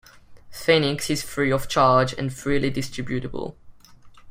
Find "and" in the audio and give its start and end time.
2.13-2.33